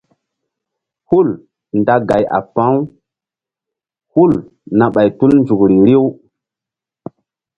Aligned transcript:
Hul 1.09 1.29
nda 1.79 1.95
gay 2.09 2.23
a 2.37 2.39
pa̧ 2.53 2.67
u 2.77 2.79
hul 4.13 4.33
na 4.77 4.85
ɓay 4.93 5.09
tul 5.17 5.31
nzukri 5.41 5.77
riw. 5.87 6.05